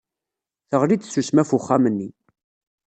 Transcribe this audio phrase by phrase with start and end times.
[0.69, 2.09] Teɣli-d tsusmi ɣef uxxam-nni.